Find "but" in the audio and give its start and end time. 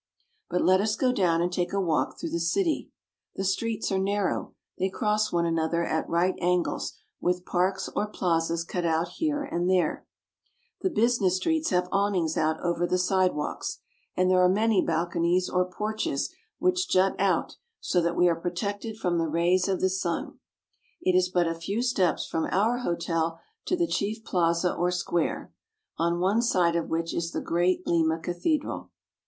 0.49-0.63, 21.29-21.45